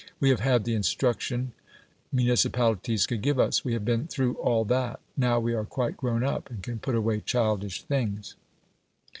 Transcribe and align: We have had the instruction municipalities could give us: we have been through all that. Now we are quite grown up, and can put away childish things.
We 0.19 0.29
have 0.29 0.39
had 0.39 0.63
the 0.63 0.73
instruction 0.73 1.51
municipalities 2.11 3.05
could 3.05 3.21
give 3.21 3.39
us: 3.39 3.63
we 3.63 3.73
have 3.73 3.85
been 3.85 4.07
through 4.07 4.33
all 4.37 4.65
that. 4.65 4.99
Now 5.15 5.39
we 5.39 5.53
are 5.53 5.63
quite 5.63 5.95
grown 5.95 6.23
up, 6.23 6.49
and 6.49 6.63
can 6.63 6.79
put 6.79 6.95
away 6.95 7.19
childish 7.19 7.83
things. 7.83 8.33